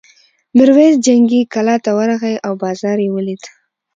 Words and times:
میرويس 0.55 0.95
جنګي 1.05 1.41
کلا 1.53 1.75
ته 1.83 1.91
ورغی 1.97 2.35
او 2.45 2.53
بازار 2.63 2.97
یې 3.05 3.09
ولید. 3.15 3.41